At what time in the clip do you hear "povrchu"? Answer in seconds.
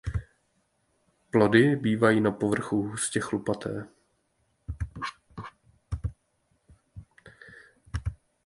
2.31-2.81